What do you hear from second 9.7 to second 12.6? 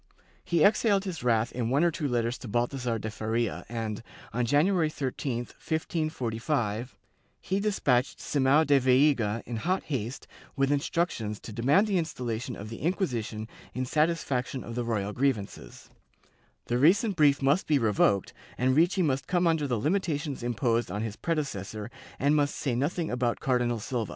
haste with instructions to demand the installa tion